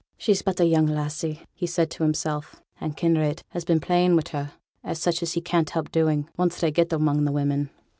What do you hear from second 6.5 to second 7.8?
they get among the women.